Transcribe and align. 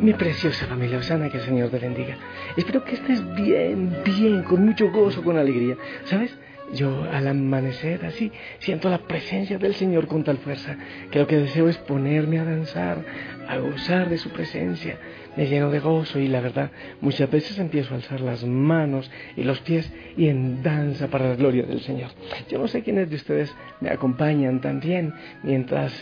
Mi 0.00 0.14
preciosa 0.14 0.64
familia 0.64 0.96
Osana, 0.96 1.28
que 1.28 1.36
el 1.36 1.44
Señor 1.44 1.68
te 1.68 1.78
bendiga. 1.78 2.16
Espero 2.56 2.82
que 2.82 2.94
estés 2.94 3.22
bien, 3.34 3.94
bien, 4.02 4.42
con 4.44 4.64
mucho 4.64 4.90
gozo, 4.90 5.22
con 5.22 5.36
alegría. 5.36 5.76
¿Sabes? 6.04 6.34
Yo 6.72 7.04
al 7.12 7.26
amanecer 7.26 8.04
así 8.06 8.32
siento 8.60 8.88
la 8.88 8.98
presencia 8.98 9.58
del 9.58 9.74
Señor 9.74 10.06
con 10.06 10.22
tal 10.22 10.38
fuerza 10.38 10.76
que 11.10 11.18
lo 11.18 11.26
que 11.26 11.36
deseo 11.36 11.68
es 11.68 11.76
ponerme 11.78 12.38
a 12.38 12.44
danzar, 12.44 13.04
a 13.46 13.58
gozar 13.58 14.08
de 14.08 14.16
su 14.16 14.30
presencia. 14.30 14.96
Me 15.36 15.46
lleno 15.46 15.70
de 15.70 15.80
gozo 15.80 16.18
y 16.18 16.28
la 16.28 16.40
verdad 16.40 16.70
muchas 17.00 17.30
veces 17.30 17.58
empiezo 17.58 17.92
a 17.92 17.96
alzar 17.96 18.20
las 18.20 18.44
manos 18.44 19.10
y 19.36 19.42
los 19.42 19.60
pies 19.60 19.92
y 20.16 20.28
en 20.28 20.62
danza 20.62 21.08
para 21.08 21.28
la 21.28 21.34
gloria 21.34 21.64
del 21.64 21.80
Señor. 21.80 22.10
Yo 22.48 22.58
no 22.58 22.68
sé 22.68 22.82
quiénes 22.82 23.10
de 23.10 23.16
ustedes 23.16 23.54
me 23.80 23.90
acompañan 23.90 24.60
también 24.60 25.12
mientras 25.42 25.92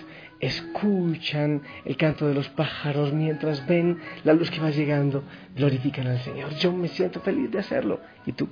escuchan 0.40 1.62
el 1.84 1.96
canto 1.96 2.28
de 2.28 2.34
los 2.34 2.48
pájaros 2.50 3.12
mientras 3.12 3.66
ven 3.66 3.98
la 4.24 4.32
luz 4.32 4.50
que 4.50 4.60
va 4.60 4.70
llegando, 4.70 5.24
glorifican 5.56 6.06
al 6.06 6.20
Señor. 6.20 6.54
Yo 6.56 6.72
me 6.72 6.88
siento 6.88 7.20
feliz 7.20 7.50
de 7.50 7.58
hacerlo 7.58 8.00
y 8.26 8.32
tú 8.32 8.48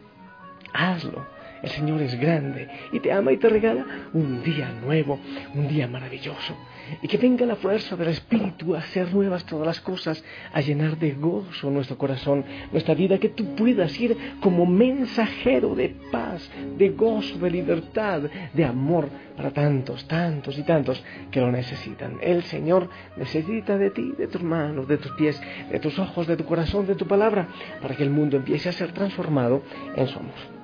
hazlo. 0.73 1.36
El 1.63 1.71
Señor 1.71 2.03
es 2.03 2.19
grande 2.19 2.69
y 2.93 3.01
te 3.01 3.13
ama 3.13 3.33
y 3.33 3.39
te 3.39 3.49
regala 3.49 3.85
un 4.13 4.43
día 4.43 4.71
nuevo, 4.83 5.19
un 5.55 5.69
día 5.69 5.89
maravilloso. 5.89 6.55
Y 7.03 7.09
que 7.09 7.17
venga 7.17 7.45
la 7.47 7.57
fuerza 7.57 7.97
del 7.97 8.09
Espíritu 8.09 8.75
a 8.75 8.79
hacer 8.79 9.13
nuevas 9.13 9.45
todas 9.45 9.67
las 9.67 9.81
cosas, 9.81 10.23
a 10.53 10.61
llenar 10.61 10.99
de 10.99 11.13
gozo 11.13 11.71
nuestro 11.71 11.99
corazón, 11.99 12.45
nuestra 12.71 12.95
vida, 12.95 13.19
que 13.19 13.31
tú 13.31 13.55
puedas 13.57 13.99
ir 13.99 14.17
como 14.41 14.67
mensajero 14.67 15.75
de 15.75 15.97
paz, 16.13 16.49
de 16.77 16.91
gozo, 16.91 17.39
de 17.39 17.51
libertad, 17.51 18.23
de 18.53 18.65
amor 18.65 19.09
para 19.37 19.51
tantos, 19.51 20.07
tantos 20.07 20.57
y 20.59 20.63
tantos 20.63 21.03
que 21.31 21.41
lo 21.41 21.51
necesitan. 21.51 22.19
El 22.23 22.43
Señor 22.45 22.89
necesita 23.17 23.77
de 23.77 23.91
ti, 23.91 24.13
de 24.17 24.29
tus 24.29 24.43
manos, 24.43 24.89
de 24.89 24.99
tus 24.99 25.13
pies, 25.13 25.41
de 25.71 25.81
tus 25.81 25.99
ojos, 25.99 26.27
de 26.27 26.37
tu 26.37 26.45
corazón, 26.45 26.87
de 26.87 26.95
tu 26.95 27.07
palabra, 27.07 27.49
para 27.83 27.97
que 27.97 28.03
el 28.03 28.11
mundo 28.11 28.37
empiece 28.37 28.69
a 28.69 28.73
ser 28.73 28.93
transformado 28.93 29.63
en 29.97 30.07
su 30.07 30.19
amor. 30.19 30.56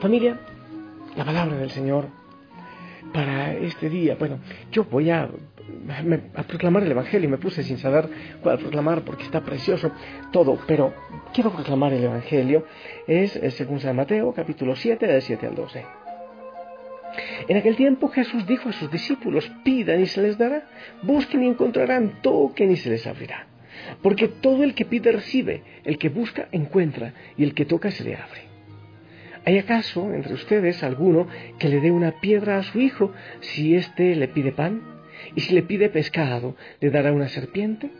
Familia, 0.00 0.38
la 1.16 1.24
palabra 1.24 1.56
del 1.56 1.70
Señor 1.70 2.06
para 3.14 3.54
este 3.54 3.88
día. 3.88 4.16
Bueno, 4.18 4.40
yo 4.70 4.84
voy 4.84 5.08
a, 5.08 5.30
proclamar 6.46 6.82
el 6.82 6.90
Evangelio. 6.90 7.30
Me 7.30 7.38
puse 7.38 7.62
sin 7.62 7.78
saber 7.78 8.06
cuál 8.42 8.58
proclamar 8.58 9.02
porque 9.02 9.22
está 9.24 9.40
precioso 9.40 9.90
todo, 10.32 10.58
pero 10.66 10.92
quiero 11.32 11.50
proclamar 11.50 11.94
el 11.94 12.04
Evangelio. 12.04 12.66
Es, 13.06 13.36
es 13.36 13.54
según 13.54 13.80
San 13.80 13.96
Mateo, 13.96 14.34
capítulo 14.34 14.76
7, 14.76 15.06
del 15.06 15.22
7 15.22 15.46
al 15.46 15.54
12. 15.54 15.86
En 17.48 17.56
aquel 17.56 17.74
tiempo 17.76 18.08
Jesús 18.08 18.46
dijo 18.46 18.68
a 18.68 18.72
sus 18.72 18.90
discípulos, 18.90 19.50
pidan 19.64 20.02
y 20.02 20.06
se 20.06 20.20
les 20.20 20.36
dará, 20.36 20.68
busquen 21.02 21.42
y 21.42 21.46
encontrarán, 21.46 22.20
toquen 22.20 22.70
y 22.70 22.76
se 22.76 22.90
les 22.90 23.06
abrirá. 23.06 23.46
Porque 24.02 24.28
todo 24.28 24.62
el 24.62 24.74
que 24.74 24.84
pide 24.84 25.12
recibe, 25.12 25.62
el 25.84 25.96
que 25.96 26.10
busca 26.10 26.48
encuentra, 26.52 27.14
y 27.38 27.44
el 27.44 27.54
que 27.54 27.64
toca 27.64 27.90
se 27.90 28.04
le 28.04 28.16
abre. 28.16 28.45
¿Hay 29.46 29.58
acaso 29.58 30.12
entre 30.12 30.34
ustedes 30.34 30.82
alguno 30.82 31.28
que 31.60 31.68
le 31.68 31.80
dé 31.80 31.92
una 31.92 32.20
piedra 32.20 32.58
a 32.58 32.64
su 32.64 32.80
hijo 32.80 33.12
si 33.38 33.76
éste 33.76 34.16
le 34.16 34.26
pide 34.26 34.50
pan? 34.50 34.82
¿Y 35.36 35.40
si 35.42 35.54
le 35.54 35.62
pide 35.62 35.88
pescado, 35.88 36.56
le 36.80 36.90
dará 36.90 37.12
una 37.12 37.28
serpiente? 37.28 37.92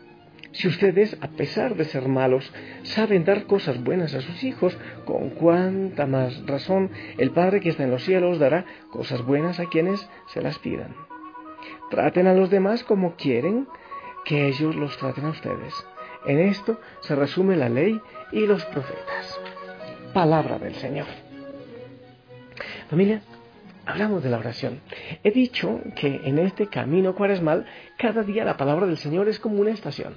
Si 0.51 0.67
ustedes, 0.67 1.17
a 1.21 1.29
pesar 1.29 1.75
de 1.75 1.85
ser 1.85 2.09
malos, 2.09 2.51
saben 2.83 3.23
dar 3.23 3.45
cosas 3.45 3.81
buenas 3.81 4.13
a 4.13 4.19
sus 4.19 4.43
hijos, 4.43 4.77
con 5.05 5.29
cuánta 5.29 6.05
más 6.05 6.45
razón 6.45 6.91
el 7.17 7.31
Padre 7.31 7.61
que 7.61 7.69
está 7.69 7.83
en 7.83 7.91
los 7.91 8.03
cielos 8.03 8.39
dará 8.39 8.65
cosas 8.91 9.21
buenas 9.21 9.61
a 9.61 9.67
quienes 9.67 10.05
se 10.33 10.41
las 10.41 10.59
pidan. 10.59 10.95
Traten 11.89 12.27
a 12.27 12.33
los 12.33 12.49
demás 12.49 12.83
como 12.83 13.15
quieren 13.15 13.67
que 14.25 14.47
ellos 14.47 14.75
los 14.75 14.97
traten 14.97 15.25
a 15.25 15.29
ustedes. 15.29 15.73
En 16.25 16.39
esto 16.39 16.81
se 16.99 17.15
resume 17.15 17.55
la 17.55 17.69
ley 17.69 18.01
y 18.33 18.45
los 18.45 18.65
profetas. 18.65 19.39
Palabra 20.13 20.59
del 20.59 20.75
Señor. 20.75 21.26
Familia, 22.89 23.21
hablamos 23.85 24.23
de 24.23 24.29
la 24.29 24.37
oración. 24.37 24.79
He 25.21 25.31
dicho 25.31 25.81
que 25.95 26.21
en 26.23 26.39
este 26.39 26.67
camino 26.67 27.15
cuaresmal, 27.15 27.65
cada 27.97 28.23
día 28.23 28.45
la 28.45 28.55
palabra 28.55 28.85
del 28.85 28.97
Señor 28.97 29.27
es 29.27 29.39
como 29.39 29.59
una 29.59 29.71
estación, 29.71 30.15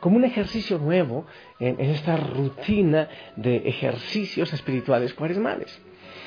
como 0.00 0.16
un 0.16 0.24
ejercicio 0.24 0.78
nuevo 0.78 1.24
en, 1.60 1.78
esta 1.80 2.16
rutina 2.16 3.08
de 3.36 3.58
ejercicios 3.68 4.52
espirituales 4.52 5.14
cuaresmales. 5.14 5.80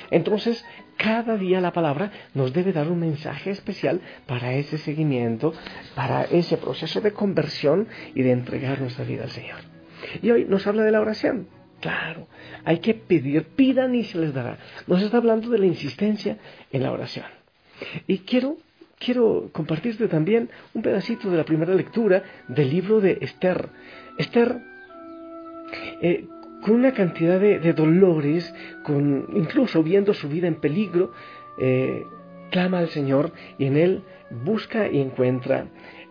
Entonces, 0.10 0.64
cada 0.96 1.36
día 1.36 1.60
la 1.60 1.74
palabra 1.74 2.12
nos 2.34 2.54
debe 2.54 2.72
dar 2.72 2.88
un 2.88 3.02
mensaje 3.02 3.50
especial 3.50 4.00
para 4.26 4.54
ese 4.54 4.78
seguimiento, 4.78 5.52
para 5.96 6.24
ese 6.24 6.56
proceso 6.56 7.02
de 7.02 7.12
conversión 7.12 7.90
y 8.16 8.24
de 8.24 8.32
entregar 8.32 8.80
nuestra 8.80 9.04
vida 9.04 9.24
al 9.24 9.32
Señor. 9.32 9.60
Y 10.22 10.32
hoy 10.32 10.46
nos 10.46 10.66
habla 10.66 10.84
de 10.84 10.92
la 10.92 11.02
oración. 11.02 11.57
Claro, 11.80 12.28
hay 12.66 12.80
que 12.80 12.96
pedir, 12.96 13.44
pidan 13.56 13.94
y 13.94 14.04
se 14.04 14.18
les 14.18 14.34
dará. 14.34 14.58
Nos 14.88 15.02
está 15.02 15.18
hablando 15.18 15.50
de 15.50 15.60
la 15.60 15.68
insistencia 15.68 16.38
en 16.72 16.84
la 16.84 16.92
oración. 16.92 17.26
Y 18.08 18.20
quiero, 18.20 18.58
quiero 18.98 19.50
compartirte 19.52 20.08
también 20.08 20.50
un 20.74 20.82
pedacito 20.82 21.30
de 21.30 21.38
la 21.38 21.46
primera 21.46 21.76
lectura 21.76 22.24
del 22.48 22.70
libro 22.70 23.00
de 23.00 23.20
Esther. 23.22 23.70
Esther, 24.18 24.60
eh, 26.02 26.26
con 26.64 26.76
una 26.76 26.94
cantidad 26.94 27.40
de, 27.40 27.74
dolores, 27.74 28.54
con, 28.84 29.28
incluso 29.36 29.84
viendo 29.84 30.16
su 30.16 30.28
vida 30.28 30.48
en 30.48 30.56
peligro, 30.56 31.12
eh, 31.60 32.04
clama 32.50 32.80
al 32.80 32.90
Señor 32.90 33.32
y 33.60 33.66
en 33.66 33.78
él 33.78 34.04
busca 34.44 34.90
y 34.90 35.00
encuentra 35.00 35.68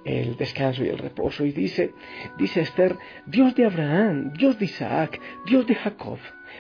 el 0.07 0.37
descanso 0.37 0.85
y 0.85 0.89
el 0.89 0.99
reposo. 0.99 1.45
Y 1.45 1.53
dice, 1.53 1.93
dice 2.39 2.61
Esther, 2.61 2.97
Dios 3.27 3.55
de 3.55 3.67
Abraham, 3.67 4.33
Dios 4.33 4.59
de 4.59 4.67
Isaac, 4.67 5.21
Dios 5.47 5.67
de 5.67 5.75
Jacob, 5.75 6.19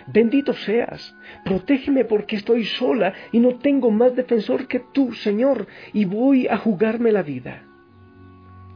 bendito 0.09 0.53
seas, 0.53 1.17
protégeme 1.45 2.05
porque 2.05 2.37
estoy 2.37 2.65
sola 2.65 3.15
y 3.33 3.39
no 3.39 3.57
tengo 3.57 3.91
más 3.91 4.15
defensor 4.17 4.67
que 4.67 4.81
tú, 4.93 5.13
Señor, 5.15 5.67
y 5.93 6.05
voy 6.05 6.49
a 6.49 6.57
jugarme 6.57 7.13
la 7.13 7.23
vida. 7.23 7.63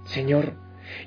Señor, 0.05 0.55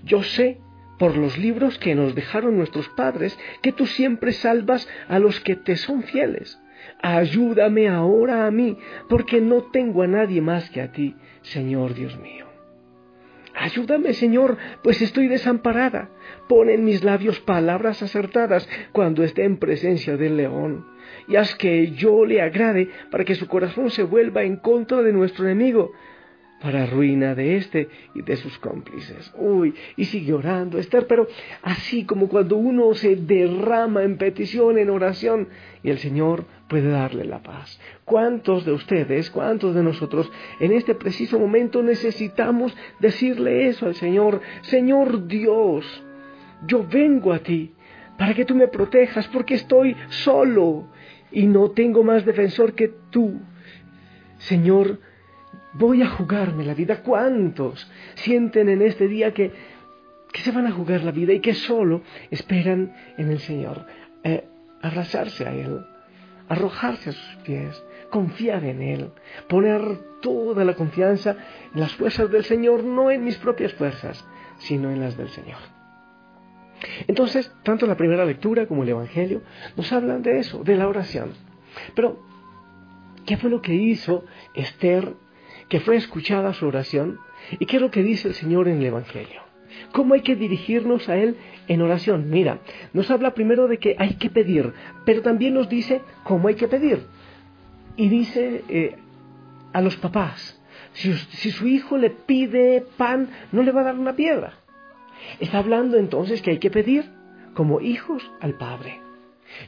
yo 0.04 0.24
sé 0.24 0.60
por 1.00 1.18
los 1.18 1.38
libros 1.38 1.80
que 1.80 1.96
nos 1.96 2.16
dejaron 2.16 2.58
nuestros 2.58 2.88
padres 2.90 3.38
que 3.62 3.72
tú 3.72 3.86
siempre 3.86 4.34
salvas 4.34 4.88
a 5.08 5.20
los 5.20 5.40
que 5.40 5.56
te 5.56 5.76
son 5.76 6.04
fieles. 6.04 6.60
Ayúdame 7.02 7.88
ahora 7.88 8.46
a 8.46 8.52
mí, 8.52 8.78
porque 9.10 9.40
no 9.40 9.64
tengo 9.64 10.04
a 10.04 10.08
nadie 10.08 10.42
más 10.42 10.70
que 10.70 10.82
a 10.82 10.92
ti, 10.92 11.16
Señor 11.42 11.94
Dios 11.94 12.18
mío. 12.20 12.53
Ayúdame, 13.64 14.12
Señor, 14.12 14.58
pues 14.84 15.02
estoy 15.02 15.30
desamparada. 15.30 16.10
Pon 16.50 16.70
en 16.70 16.84
mis 16.84 17.02
labios 17.02 17.40
palabras 17.40 18.04
acertadas 18.04 18.68
cuando 18.92 19.24
esté 19.24 19.46
en 19.46 19.56
presencia 19.56 20.18
del 20.18 20.36
león. 20.36 20.86
Y 21.30 21.38
haz 21.38 21.56
que 21.56 21.92
yo 21.92 22.26
le 22.26 22.42
agrade 22.42 22.90
para 23.10 23.24
que 23.24 23.36
su 23.36 23.48
corazón 23.48 23.90
se 23.90 24.04
vuelva 24.04 24.44
en 24.44 24.58
contra 24.58 25.02
de 25.02 25.14
nuestro 25.14 25.46
enemigo, 25.46 25.94
para 26.62 26.86
ruina 26.88 27.36
de 27.36 27.56
éste 27.56 27.88
y 28.14 28.22
de 28.22 28.36
sus 28.36 28.58
cómplices. 28.60 29.34
Uy, 29.38 29.74
y 29.96 30.06
sigue 30.06 30.34
orando 30.34 30.78
Esther, 30.78 31.08
pero 31.08 31.26
así 31.62 32.04
como 32.04 32.28
cuando 32.28 32.58
uno 32.58 32.94
se 32.96 33.16
derrama 33.16 34.04
en 34.04 34.18
petición, 34.18 34.78
en 34.78 34.90
oración, 34.90 35.48
y 35.84 35.90
el 35.90 36.00
Señor 36.00 36.44
puede 36.74 36.90
darle 36.90 37.24
la 37.26 37.38
paz. 37.44 37.80
¿Cuántos 38.04 38.66
de 38.66 38.72
ustedes, 38.72 39.30
cuántos 39.30 39.76
de 39.76 39.84
nosotros 39.84 40.32
en 40.60 40.72
este 40.72 40.96
preciso 40.96 41.38
momento 41.38 41.84
necesitamos 41.84 42.76
decirle 43.00 43.68
eso 43.68 43.86
al 43.86 43.94
Señor? 43.94 44.42
Señor 44.64 45.28
Dios, 45.28 45.86
yo 46.66 46.84
vengo 46.84 47.32
a 47.32 47.38
ti 47.38 47.74
para 48.18 48.34
que 48.34 48.44
tú 48.44 48.56
me 48.56 48.68
protejas 48.70 49.28
porque 49.28 49.54
estoy 49.54 49.96
solo 50.10 50.88
y 51.32 51.46
no 51.46 51.70
tengo 51.70 52.04
más 52.04 52.26
defensor 52.26 52.74
que 52.74 52.92
tú. 53.12 53.40
Señor, 54.40 55.00
voy 55.74 56.02
a 56.02 56.08
jugarme 56.08 56.66
la 56.66 56.74
vida. 56.74 57.04
¿Cuántos 57.04 57.88
sienten 58.16 58.68
en 58.68 58.82
este 58.82 59.08
día 59.08 59.32
que, 59.32 59.52
que 60.32 60.42
se 60.42 60.52
van 60.52 60.66
a 60.66 60.72
jugar 60.72 61.04
la 61.04 61.12
vida 61.12 61.34
y 61.34 61.40
que 61.40 61.54
solo 61.54 62.02
esperan 62.32 62.96
en 63.20 63.30
el 63.30 63.38
Señor? 63.38 63.86
Eh, 64.24 64.48
abrazarse 64.82 65.48
a 65.48 65.54
Él, 65.54 65.86
arrojarse 66.54 67.10
a 67.10 67.14
sus 67.14 67.36
pies, 67.44 67.84
confiar 68.10 68.64
en 68.64 68.82
Él, 68.82 69.12
poner 69.48 69.82
toda 70.22 70.64
la 70.64 70.76
confianza 70.76 71.36
en 71.74 71.80
las 71.80 71.94
fuerzas 71.94 72.32
del 72.32 72.46
Señor, 72.46 72.84
no 72.84 73.12
en 73.12 73.24
mis 73.24 73.38
propias 73.38 73.74
fuerzas, 73.74 74.26
sino 74.60 74.92
en 74.92 75.02
las 75.02 75.18
del 75.18 75.30
Señor. 75.30 75.58
Entonces, 77.08 77.52
tanto 77.64 77.86
la 77.88 77.98
primera 77.98 78.26
lectura 78.26 78.68
como 78.68 78.84
el 78.84 78.90
Evangelio 78.90 79.42
nos 79.76 79.92
hablan 79.92 80.22
de 80.22 80.40
eso, 80.40 80.64
de 80.64 80.76
la 80.76 80.88
oración. 80.88 81.34
Pero, 81.96 82.20
¿qué 83.26 83.38
fue 83.38 83.50
lo 83.50 83.62
que 83.62 83.74
hizo 83.74 84.26
Esther, 84.54 85.14
que 85.70 85.80
fue 85.80 85.96
escuchada 85.96 86.54
su 86.54 86.68
oración? 86.68 87.20
¿Y 87.52 87.66
qué 87.66 87.78
es 87.78 87.82
lo 87.82 87.92
que 87.92 88.04
dice 88.04 88.28
el 88.28 88.34
Señor 88.34 88.68
en 88.68 88.78
el 88.78 88.86
Evangelio? 88.86 89.42
¿Cómo 89.92 90.14
hay 90.14 90.22
que 90.22 90.36
dirigirnos 90.36 91.10
a 91.10 91.18
Él 91.18 91.38
en 91.68 91.82
oración? 91.82 92.30
Mira, 92.30 92.60
nos 92.94 93.10
habla 93.12 93.34
primero 93.34 93.68
de 93.68 93.78
que 93.78 93.96
hay 93.98 94.16
que 94.16 94.30
pedir, 94.30 94.74
pero 95.06 95.22
también 95.22 95.54
nos 95.54 95.70
dice 95.70 96.02
cómo 96.24 96.48
hay 96.48 96.56
que 96.56 96.68
pedir. 96.68 97.06
Y 97.96 98.10
dice 98.10 98.64
eh, 98.70 98.96
a 99.72 99.82
los 99.82 99.96
papás, 99.98 100.60
si, 100.94 101.14
si 101.14 101.52
su 101.52 101.68
hijo 101.68 101.98
le 101.98 102.10
pide 102.10 102.86
pan, 102.98 103.30
no 103.52 103.64
le 103.64 103.72
va 103.72 103.82
a 103.82 103.86
dar 103.86 104.00
una 104.00 104.16
piedra. 104.16 104.54
Está 105.40 105.60
hablando 105.60 105.98
entonces 105.98 106.42
que 106.42 106.52
hay 106.52 106.60
que 106.60 106.72
pedir 106.72 107.06
como 107.54 107.82
hijos 107.82 108.30
al 108.42 108.56
Padre. 108.56 109.00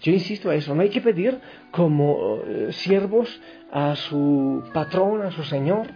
Yo 0.02 0.12
insisto 0.12 0.50
a 0.50 0.56
eso, 0.56 0.74
no 0.74 0.82
hay 0.82 0.90
que 0.90 1.02
pedir 1.02 1.40
como 1.72 2.40
eh, 2.46 2.70
siervos 2.72 3.42
a 3.72 3.96
su 3.96 4.64
patrón, 4.74 5.22
a 5.22 5.32
su 5.32 5.44
Señor, 5.44 5.88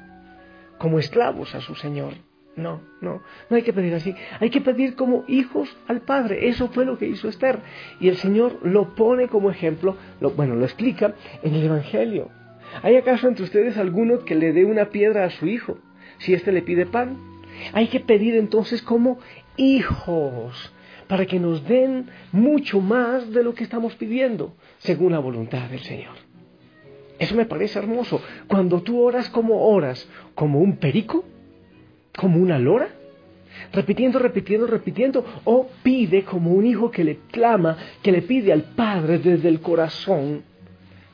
como 0.77 0.99
esclavos 0.99 1.55
a 1.55 1.61
su 1.61 1.75
Señor. 1.75 2.13
No, 2.59 2.81
no, 2.99 3.21
no 3.49 3.55
hay 3.55 3.63
que 3.63 3.73
pedir 3.73 3.93
así. 3.93 4.13
Hay 4.39 4.49
que 4.49 4.59
pedir 4.59 4.95
como 4.95 5.23
hijos 5.27 5.75
al 5.87 6.01
Padre. 6.01 6.49
Eso 6.49 6.67
fue 6.67 6.85
lo 6.85 6.97
que 6.97 7.07
hizo 7.07 7.29
Esther. 7.29 7.59
Y 7.99 8.09
el 8.09 8.17
Señor 8.17 8.59
lo 8.63 8.95
pone 8.95 9.27
como 9.29 9.49
ejemplo, 9.49 9.95
lo, 10.19 10.31
bueno, 10.31 10.55
lo 10.55 10.65
explica 10.65 11.13
en 11.41 11.55
el 11.55 11.63
Evangelio. 11.63 12.29
¿Hay 12.83 12.97
acaso 12.97 13.27
entre 13.27 13.45
ustedes 13.45 13.77
alguno 13.77 14.25
que 14.25 14.35
le 14.35 14.53
dé 14.53 14.65
una 14.65 14.89
piedra 14.89 15.23
a 15.25 15.29
su 15.29 15.47
hijo 15.47 15.77
si 16.19 16.33
éste 16.33 16.51
le 16.51 16.61
pide 16.61 16.85
pan? 16.85 17.17
Hay 17.73 17.87
que 17.87 17.99
pedir 17.99 18.35
entonces 18.35 18.81
como 18.81 19.19
hijos 19.57 20.73
para 21.07 21.25
que 21.25 21.39
nos 21.39 21.67
den 21.67 22.09
mucho 22.31 22.81
más 22.81 23.31
de 23.31 23.43
lo 23.43 23.55
que 23.55 23.63
estamos 23.63 23.95
pidiendo, 23.95 24.55
según 24.77 25.13
la 25.13 25.19
voluntad 25.19 25.69
del 25.69 25.79
Señor. 25.79 26.13
Eso 27.17 27.35
me 27.35 27.45
parece 27.45 27.79
hermoso. 27.79 28.21
Cuando 28.47 28.81
tú 28.81 29.01
oras 29.01 29.29
como 29.29 29.67
oras, 29.67 30.07
como 30.35 30.59
un 30.59 30.77
perico, 30.77 31.25
como 32.19 32.37
una 32.37 32.59
lora, 32.59 32.89
repitiendo, 33.71 34.19
repitiendo, 34.19 34.67
repitiendo, 34.67 35.41
o 35.45 35.69
pide 35.81 36.25
como 36.25 36.51
un 36.51 36.65
hijo 36.65 36.91
que 36.91 37.05
le 37.05 37.19
clama, 37.31 37.77
que 38.03 38.11
le 38.11 38.23
pide 38.23 38.51
al 38.51 38.63
Padre 38.63 39.19
desde 39.19 39.47
el 39.47 39.61
corazón, 39.61 40.43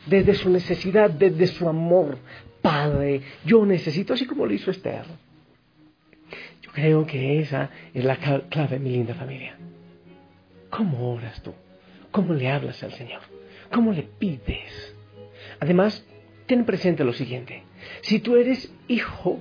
desde 0.07 0.33
su 0.33 0.49
necesidad, 0.49 1.11
desde 1.11 1.45
su 1.45 1.69
amor. 1.69 2.17
Padre, 2.59 3.21
yo 3.45 3.67
necesito, 3.67 4.15
así 4.15 4.25
como 4.25 4.47
lo 4.47 4.53
hizo 4.53 4.71
Esther. 4.71 5.05
Yo 6.63 6.71
creo 6.71 7.05
que 7.05 7.39
esa 7.39 7.69
es 7.93 8.03
la 8.03 8.15
clave, 8.15 8.79
mi 8.79 8.89
linda 8.89 9.13
familia. 9.13 9.55
¿Cómo 10.71 11.13
oras 11.13 11.39
tú? 11.43 11.53
¿Cómo 12.09 12.33
le 12.33 12.49
hablas 12.49 12.81
al 12.81 12.93
Señor? 12.93 13.21
¿Cómo 13.71 13.93
le 13.93 14.01
pides? 14.01 14.95
Además, 15.59 16.03
ten 16.47 16.65
presente 16.65 17.03
lo 17.03 17.13
siguiente. 17.13 17.61
Si 18.01 18.19
tú 18.19 18.37
eres 18.37 18.73
hijo 18.87 19.39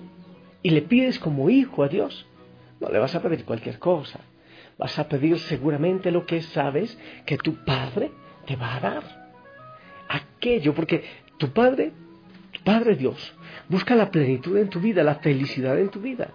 y 0.64 0.70
le 0.70 0.80
pides 0.80 1.18
como 1.18 1.50
hijo 1.50 1.84
a 1.84 1.88
Dios, 1.88 2.26
no 2.80 2.88
le 2.88 2.98
vas 2.98 3.14
a 3.14 3.20
pedir 3.20 3.44
cualquier 3.44 3.78
cosa. 3.78 4.18
Vas 4.78 4.98
a 4.98 5.06
pedir 5.06 5.38
seguramente 5.38 6.10
lo 6.10 6.24
que 6.24 6.40
sabes 6.40 6.98
que 7.26 7.36
tu 7.36 7.62
Padre 7.66 8.10
te 8.46 8.56
va 8.56 8.76
a 8.76 8.80
dar. 8.80 9.02
Aquello, 10.08 10.74
porque 10.74 11.04
tu 11.36 11.50
Padre, 11.50 11.92
tu 12.50 12.62
Padre 12.62 12.96
Dios, 12.96 13.34
busca 13.68 13.94
la 13.94 14.10
plenitud 14.10 14.56
en 14.56 14.70
tu 14.70 14.80
vida, 14.80 15.02
la 15.02 15.16
felicidad 15.16 15.78
en 15.78 15.90
tu 15.90 16.00
vida. 16.00 16.30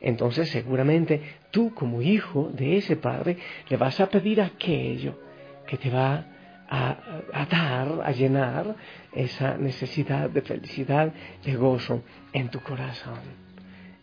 Entonces 0.00 0.48
seguramente 0.50 1.20
tú 1.50 1.74
como 1.74 2.02
hijo 2.02 2.52
de 2.54 2.76
ese 2.76 2.94
Padre 2.94 3.36
le 3.68 3.76
vas 3.76 3.98
a 3.98 4.08
pedir 4.08 4.40
aquello 4.40 5.18
que 5.66 5.76
te 5.76 5.90
va 5.90 6.24
a, 6.70 7.46
dar, 7.50 8.00
a 8.04 8.12
llenar 8.12 8.76
esa 9.12 9.56
necesidad 9.56 10.30
de 10.30 10.42
felicidad, 10.42 11.12
de 11.44 11.56
gozo 11.56 12.04
en 12.32 12.48
tu 12.48 12.60
corazón. 12.60 13.51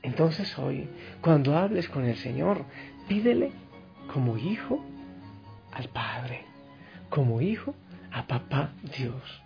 Entonces 0.01 0.57
hoy, 0.57 0.88
cuando 1.22 1.57
hables 1.57 1.90
con 1.90 2.06
el 2.06 2.16
Señor, 2.18 2.66
pídele 3.07 3.51
como 4.13 4.38
hijo 4.38 4.84
al 5.74 5.90
Padre, 5.90 6.46
como 7.10 7.42
hijo 7.42 7.75
a 8.12 8.25
papá 8.25 8.72
Dios. 8.98 9.42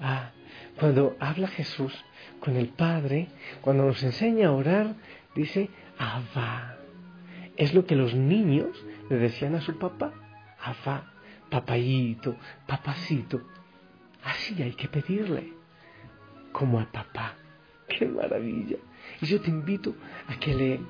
Ah, 0.00 0.30
cuando 0.78 1.16
habla 1.20 1.48
Jesús 1.48 1.92
con 2.40 2.56
el 2.56 2.68
Padre, 2.68 3.28
cuando 3.60 3.84
nos 3.84 4.02
enseña 4.02 4.48
a 4.48 4.52
orar, 4.52 4.94
dice 5.34 5.70
Abba. 5.98 6.76
Es 7.56 7.74
lo 7.74 7.86
que 7.86 7.96
los 7.96 8.14
niños 8.14 8.68
le 9.08 9.16
decían 9.16 9.54
a 9.54 9.60
su 9.60 9.78
papá. 9.78 10.12
Abba, 10.60 11.12
papayito, 11.50 12.36
papacito. 12.66 13.42
Así 14.24 14.60
hay 14.62 14.72
que 14.72 14.88
pedirle, 14.88 15.52
como 16.52 16.80
a 16.80 16.90
papá. 16.90 17.34
¡Qué 17.98 18.06
maravilla! 18.06 18.76
Y 19.20 19.26
yo 19.26 19.40
te 19.40 19.50
invito 19.50 19.94
a 20.28 20.38
que 20.38 20.54
le 20.54 20.80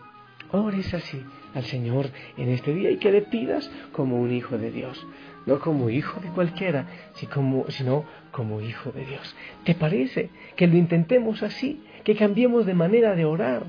ores 0.50 0.92
así 0.94 1.22
al 1.54 1.64
Señor 1.64 2.10
en 2.36 2.48
este 2.48 2.74
día 2.74 2.90
y 2.90 2.98
que 2.98 3.12
le 3.12 3.22
pidas 3.22 3.70
como 3.92 4.20
un 4.20 4.32
hijo 4.32 4.58
de 4.58 4.70
Dios. 4.70 5.04
No 5.44 5.58
como 5.58 5.90
hijo 5.90 6.20
de 6.20 6.28
cualquiera, 6.28 6.86
sino 7.14 8.04
como 8.30 8.60
hijo 8.60 8.92
de 8.92 9.04
Dios. 9.04 9.36
¿Te 9.64 9.74
parece 9.74 10.30
que 10.56 10.68
lo 10.68 10.76
intentemos 10.76 11.42
así? 11.42 11.82
Que 12.04 12.14
cambiemos 12.14 12.64
de 12.64 12.74
manera 12.74 13.16
de 13.16 13.24
orar 13.24 13.64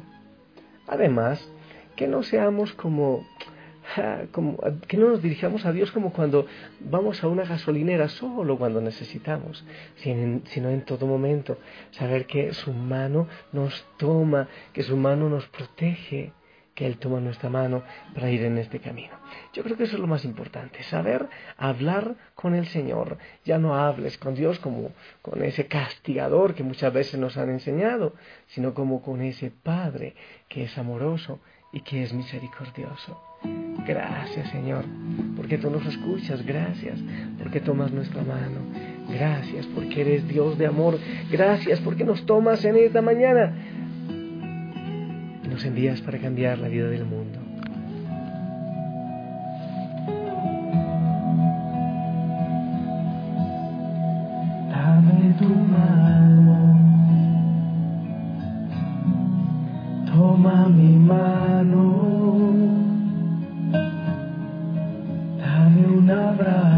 Además, 0.88 1.50
que 1.95 2.07
no 2.07 2.24
seamos 2.24 2.74
como, 2.74 3.25
que 4.88 4.97
no 4.97 5.09
nos 5.09 5.21
dirijamos 5.21 5.65
a 5.65 5.71
Dios 5.71 5.91
como 5.91 6.13
cuando 6.13 6.45
vamos 6.80 7.24
a 7.24 7.27
una 7.27 7.44
gasolinera 7.44 8.07
solo 8.07 8.57
cuando 8.57 8.81
necesitamos, 8.81 9.63
sino 9.95 10.69
en 10.69 10.81
todo 10.85 11.06
momento. 11.06 11.57
Saber 11.91 12.25
que 12.25 12.53
su 12.53 12.74
mano 12.74 13.27
nos 13.51 13.85
toma, 13.97 14.47
que 14.71 14.83
su 14.83 14.97
mano 14.97 15.30
nos 15.30 15.47
protege, 15.47 16.31
que 16.74 16.88
Él 16.88 16.97
toma 16.97 17.19
nuestra 17.19 17.50
mano 17.50 17.83
para 18.15 18.31
ir 18.31 18.44
en 18.44 18.57
este 18.57 18.80
camino. 18.80 19.13
Yo 19.53 19.63
creo 19.63 19.77
que 19.77 19.83
eso 19.83 19.95
es 19.95 20.01
lo 20.01 20.07
más 20.07 20.25
importante, 20.25 20.81
saber 20.83 21.27
hablar 21.56 22.15
con 22.33 22.56
el 22.56 22.65
Señor. 22.68 23.19
Ya 23.45 23.59
no 23.59 23.75
hables 23.75 24.18
con 24.18 24.33
Dios 24.33 24.57
como 24.57 24.91
con 25.21 25.44
ese 25.44 25.68
castigador 25.68 26.56
que 26.56 26.63
muchas 26.63 26.91
veces 26.91 27.19
nos 27.19 27.38
han 27.38 27.50
enseñado, 27.50 28.15
sino 28.47 28.74
como 28.74 29.03
con 29.03 29.21
ese 29.21 29.51
Padre 29.51 30.15
que 30.47 30.63
es 30.63 30.77
amoroso 30.77 31.39
y 31.74 31.81
que 31.81 32.04
es 32.04 32.14
misericordioso. 32.14 33.20
Gracias 33.86 34.50
Señor, 34.51 34.86
porque 35.36 35.58
tú 35.58 35.70
nos 35.70 35.86
escuchas, 35.86 36.46
gracias, 36.46 37.00
porque 37.38 37.60
tomas 37.60 37.92
nuestra 37.92 38.24
mano, 38.24 38.60
gracias 39.10 39.65
porque 39.68 40.01
eres 40.01 40.27
Dios 40.27 40.58
de 40.58 40.68
amor, 40.68 40.98
gracias 41.30 41.82
porque 41.82 42.06
nos 42.06 42.25
tomas 42.25 42.63
en 42.63 42.77
esta 42.77 43.01
mañana 43.01 43.53
nos 45.53 45.65
envías 45.65 46.01
para 46.01 46.18
cambiar 46.18 46.58
la 46.58 46.68
vida 46.68 46.89
del 46.89 47.06
mundo. 47.06 47.23
Toma 60.24 60.70
mi 60.70 60.96
mano, 61.10 61.84
dame 65.38 65.86
un 66.00 66.10
abrazo, 66.10 66.73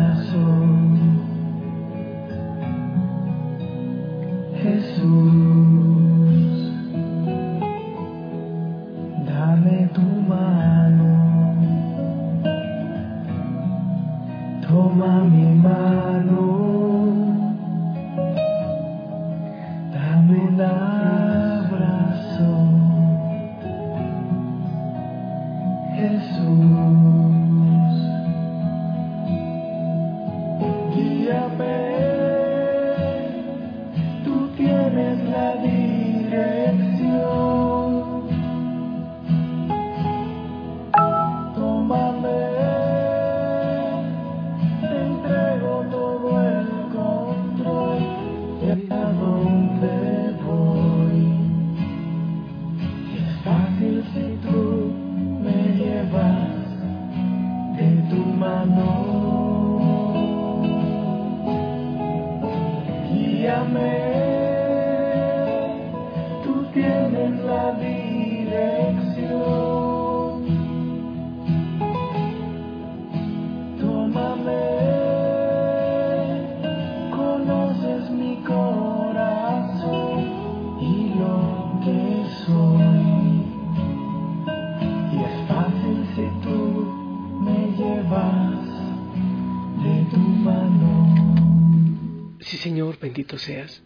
Bendito 93.00 93.38
seas. 93.38 93.82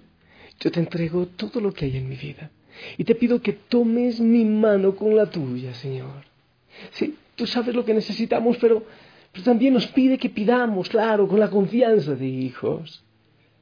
Yo 0.59 0.71
te 0.71 0.79
entrego 0.79 1.25
todo 1.27 1.61
lo 1.61 1.73
que 1.73 1.85
hay 1.85 1.97
en 1.97 2.09
mi 2.09 2.15
vida. 2.15 2.51
Y 2.97 3.03
te 3.03 3.15
pido 3.15 3.41
que 3.41 3.53
tomes 3.53 4.19
mi 4.19 4.45
mano 4.45 4.95
con 4.95 5.15
la 5.15 5.25
tuya, 5.25 5.73
Señor. 5.73 6.25
Sí, 6.91 7.15
tú 7.35 7.45
sabes 7.47 7.75
lo 7.75 7.83
que 7.85 7.93
necesitamos, 7.93 8.57
pero, 8.57 8.83
pero 9.31 9.43
también 9.43 9.73
nos 9.73 9.87
pide 9.87 10.17
que 10.17 10.29
pidamos, 10.29 10.89
claro, 10.89 11.27
con 11.27 11.39
la 11.39 11.49
confianza 11.49 12.15
de 12.15 12.27
hijos. 12.27 13.03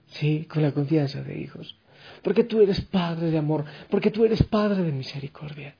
Sí, 0.07 0.45
con 0.49 0.61
la 0.61 0.71
confianza 0.71 1.21
de 1.23 1.39
hijos. 1.39 1.75
Porque 2.21 2.43
tú 2.43 2.61
eres 2.61 2.81
Padre 2.81 3.31
de 3.31 3.37
amor, 3.37 3.65
porque 3.89 4.11
tú 4.11 4.25
eres 4.25 4.43
Padre 4.43 4.83
de 4.83 4.91
misericordia. 4.91 5.75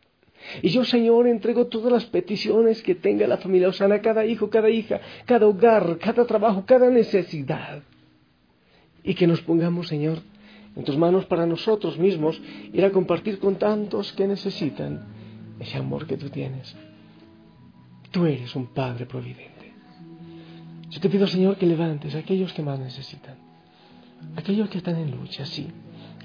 Y 0.62 0.70
yo, 0.70 0.86
Señor, 0.86 1.28
entrego 1.28 1.68
todas 1.68 1.92
las 1.92 2.06
peticiones 2.06 2.82
que 2.84 2.96
tenga 2.96 3.28
la 3.28 3.38
familia 3.38 3.70
Osana, 3.70 4.02
cada 4.02 4.26
hijo, 4.26 4.50
cada 4.50 4.70
hija, 4.70 5.02
cada 5.26 5.48
hogar, 5.48 5.98
cada 6.00 6.26
trabajo, 6.26 6.64
cada 6.66 6.90
necesidad. 6.90 7.82
Y 9.08 9.16
que 9.16 9.26
nos 9.26 9.42
pongamos, 9.42 9.88
Señor, 9.88 10.20
en 10.76 10.84
tus 10.84 10.98
manos 10.98 11.26
para 11.26 11.48
nosotros 11.48 11.98
mismos, 11.98 12.40
ir 12.74 12.84
a 12.84 12.92
compartir 12.92 13.40
con 13.40 13.56
tantos 13.56 14.12
que 14.12 14.28
necesitan 14.28 15.08
ese 15.60 15.78
amor 15.78 16.06
que 16.06 16.18
tú 16.18 16.30
tienes. 16.30 16.76
Tú 18.12 18.26
eres 18.26 18.54
un 18.56 18.68
Padre 18.68 19.06
providente. 19.06 19.74
Yo 20.90 21.00
te 21.00 21.10
pido, 21.10 21.26
Señor, 21.26 21.56
que 21.56 21.66
levantes 21.66 22.14
a 22.16 22.20
aquellos 22.20 22.52
que 22.54 22.62
más 22.62 22.80
necesitan, 22.80 23.36
aquellos 24.36 24.70
que 24.70 24.80
están 24.80 24.98
en 24.98 25.12
lucha, 25.12 25.46
sí, 25.46 25.68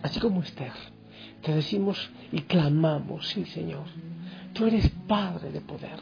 así 0.03 0.19
como 0.21 0.43
Esther. 0.43 0.73
Te 1.41 1.55
decimos 1.55 2.11
y 2.33 2.41
clamamos, 2.43 3.29
sí, 3.29 3.45
Señor. 3.47 3.87
Tú 4.53 4.67
eres 4.67 4.91
Padre 5.07 5.51
de 5.51 5.61
poder. 5.61 5.99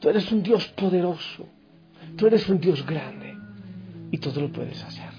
Tú 0.00 0.08
eres 0.08 0.30
un 0.32 0.42
Dios 0.42 0.66
poderoso. 0.68 1.46
Tú 2.16 2.26
eres 2.26 2.48
un 2.48 2.60
Dios 2.60 2.84
grande. 2.86 3.36
Y 4.10 4.18
todo 4.18 4.40
lo 4.40 4.52
puedes 4.52 4.82
hacer. 4.82 5.11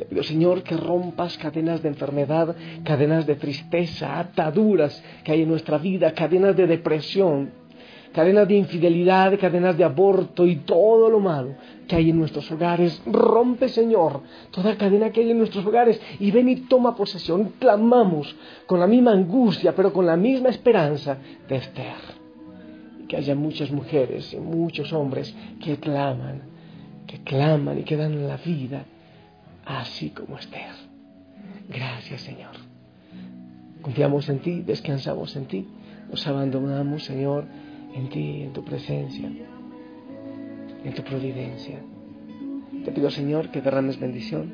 Te 0.00 0.06
pido, 0.06 0.22
Señor, 0.22 0.62
que 0.62 0.78
rompas 0.78 1.36
cadenas 1.36 1.82
de 1.82 1.90
enfermedad, 1.90 2.56
cadenas 2.84 3.26
de 3.26 3.34
tristeza, 3.34 4.18
ataduras 4.18 5.04
que 5.22 5.32
hay 5.32 5.42
en 5.42 5.50
nuestra 5.50 5.76
vida, 5.76 6.14
cadenas 6.14 6.56
de 6.56 6.66
depresión, 6.66 7.50
cadenas 8.14 8.48
de 8.48 8.54
infidelidad, 8.54 9.38
cadenas 9.38 9.76
de 9.76 9.84
aborto 9.84 10.46
y 10.46 10.56
todo 10.56 11.10
lo 11.10 11.20
malo 11.20 11.50
que 11.86 11.96
hay 11.96 12.08
en 12.08 12.18
nuestros 12.18 12.50
hogares. 12.50 13.02
Rompe, 13.04 13.68
Señor, 13.68 14.22
toda 14.52 14.74
cadena 14.78 15.10
que 15.10 15.20
hay 15.20 15.32
en 15.32 15.38
nuestros 15.38 15.66
hogares 15.66 16.00
y 16.18 16.30
ven 16.30 16.48
y 16.48 16.56
toma 16.62 16.96
posesión. 16.96 17.52
Clamamos 17.58 18.34
con 18.64 18.80
la 18.80 18.86
misma 18.86 19.12
angustia, 19.12 19.76
pero 19.76 19.92
con 19.92 20.06
la 20.06 20.16
misma 20.16 20.48
esperanza 20.48 21.18
de 21.46 21.56
Esther. 21.56 22.00
Y 23.02 23.06
que 23.06 23.18
haya 23.18 23.34
muchas 23.34 23.70
mujeres 23.70 24.32
y 24.32 24.38
muchos 24.38 24.94
hombres 24.94 25.36
que 25.62 25.76
claman, 25.76 26.40
que 27.06 27.22
claman 27.22 27.80
y 27.80 27.82
que 27.82 27.98
dan 27.98 28.26
la 28.26 28.38
vida 28.38 28.86
así 29.64 30.10
como 30.10 30.38
Esther. 30.38 30.74
Gracias, 31.68 32.22
Señor. 32.22 32.52
Confiamos 33.82 34.28
en 34.28 34.40
ti, 34.40 34.60
descansamos 34.60 35.36
en 35.36 35.46
ti, 35.46 35.68
nos 36.10 36.26
abandonamos, 36.26 37.04
Señor, 37.04 37.46
en 37.94 38.08
ti, 38.10 38.42
en 38.42 38.52
tu 38.52 38.64
presencia, 38.64 39.30
en 40.84 40.94
tu 40.94 41.02
providencia. 41.02 41.80
Te 42.84 42.92
pido, 42.92 43.10
Señor, 43.10 43.50
que 43.50 43.60
derrames 43.60 43.98
bendición 43.98 44.52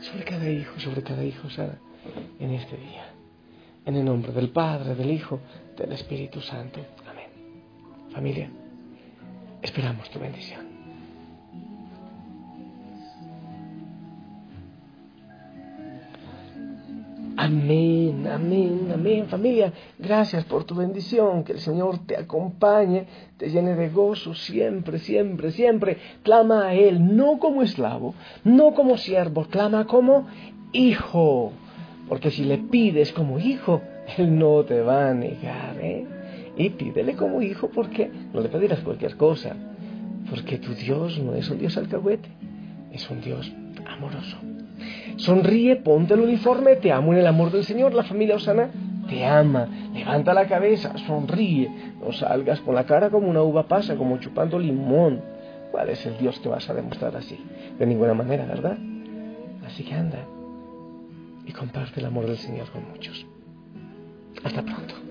sobre 0.00 0.24
cada 0.24 0.48
hijo, 0.48 0.78
sobre 0.80 1.02
cada 1.02 1.24
hijo, 1.24 1.50
Sara, 1.50 1.78
en 2.38 2.50
este 2.52 2.76
día. 2.76 3.06
En 3.84 3.96
el 3.96 4.04
nombre 4.04 4.32
del 4.32 4.50
Padre, 4.50 4.94
del 4.94 5.10
Hijo, 5.10 5.40
del 5.76 5.92
Espíritu 5.92 6.40
Santo. 6.40 6.80
Amén. 7.08 7.30
Familia, 8.10 8.50
esperamos 9.62 10.10
tu 10.10 10.18
bendición. 10.18 10.75
Amén, 17.46 18.26
amén, 18.26 18.90
amén. 18.92 19.28
Familia, 19.28 19.72
gracias 20.00 20.44
por 20.46 20.64
tu 20.64 20.74
bendición. 20.74 21.44
Que 21.44 21.52
el 21.52 21.60
Señor 21.60 22.04
te 22.04 22.16
acompañe, 22.16 23.06
te 23.36 23.50
llene 23.50 23.76
de 23.76 23.88
gozo 23.88 24.34
siempre, 24.34 24.98
siempre, 24.98 25.52
siempre. 25.52 25.96
Clama 26.24 26.66
a 26.66 26.74
Él, 26.74 27.14
no 27.16 27.38
como 27.38 27.62
esclavo, 27.62 28.16
no 28.42 28.74
como 28.74 28.96
siervo, 28.96 29.44
clama 29.44 29.86
como 29.86 30.26
hijo. 30.72 31.52
Porque 32.08 32.32
si 32.32 32.42
le 32.42 32.58
pides 32.58 33.12
como 33.12 33.38
hijo, 33.38 33.80
Él 34.18 34.36
no 34.36 34.64
te 34.64 34.80
va 34.80 35.10
a 35.10 35.14
negar. 35.14 35.76
¿eh? 35.80 36.04
Y 36.56 36.70
pídele 36.70 37.14
como 37.14 37.42
hijo 37.42 37.70
porque 37.72 38.10
no 38.32 38.40
le 38.40 38.48
pedirás 38.48 38.80
cualquier 38.80 39.16
cosa. 39.16 39.54
Porque 40.28 40.58
tu 40.58 40.74
Dios 40.74 41.20
no 41.20 41.36
es 41.36 41.48
un 41.48 41.58
Dios 41.58 41.76
alcahuete, 41.76 42.28
es 42.90 43.08
un 43.08 43.20
Dios 43.20 43.52
amoroso. 43.86 44.36
Sonríe, 45.16 45.76
ponte 45.76 46.14
el 46.14 46.20
uniforme, 46.20 46.76
te 46.76 46.92
amo 46.92 47.12
en 47.12 47.20
el 47.20 47.26
amor 47.26 47.50
del 47.50 47.64
Señor. 47.64 47.94
La 47.94 48.04
familia 48.04 48.36
Osana 48.36 48.70
te 49.08 49.24
ama. 49.24 49.68
Levanta 49.94 50.34
la 50.34 50.46
cabeza, 50.46 50.96
sonríe. 51.06 51.70
No 52.00 52.12
salgas 52.12 52.60
con 52.60 52.74
la 52.74 52.84
cara 52.84 53.10
como 53.10 53.28
una 53.28 53.42
uva 53.42 53.66
pasa, 53.66 53.96
como 53.96 54.18
chupando 54.18 54.58
limón. 54.58 55.20
¿Cuál 55.70 55.90
es 55.90 56.04
el 56.06 56.18
Dios 56.18 56.38
que 56.40 56.48
vas 56.48 56.68
a 56.68 56.74
demostrar 56.74 57.16
así? 57.16 57.38
De 57.78 57.86
ninguna 57.86 58.14
manera, 58.14 58.44
¿verdad? 58.44 58.76
Así 59.66 59.82
que 59.84 59.94
anda 59.94 60.18
y 61.46 61.52
comparte 61.52 62.00
el 62.00 62.06
amor 62.06 62.26
del 62.26 62.36
Señor 62.36 62.70
con 62.70 62.88
muchos. 62.90 63.26
Hasta 64.44 64.62
pronto. 64.62 65.05